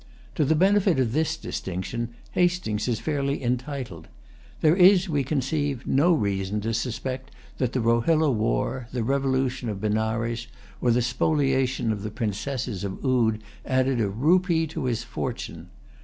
To 0.33 0.43
the 0.43 0.55
benefit 0.55 0.99
of 0.99 1.11
this 1.13 1.37
distinction 1.37 2.09
Hastings 2.31 2.87
is 2.87 2.99
fairly 2.99 3.43
entitled. 3.43 4.07
There 4.61 4.75
is, 4.75 5.07
we 5.07 5.23
conceive, 5.23 5.85
no 5.85 6.11
reason 6.11 6.59
to 6.61 6.73
suspect 6.73 7.29
that 7.59 7.73
the 7.73 7.81
Rohilla 7.81 8.31
war, 8.31 8.87
the 8.91 9.03
revolution 9.03 9.69
of 9.69 9.79
Benares, 9.79 10.47
or 10.81 10.89
the 10.89 11.03
spoliation 11.03 11.91
of 11.91 12.01
the 12.01 12.09
Princesses 12.09 12.83
of 12.83 13.05
Oude, 13.05 13.43
added 13.63 14.01
a 14.01 14.09
rupee 14.09 14.65
to 14.73 14.85
his 14.85 15.03
fortune. 15.03 15.67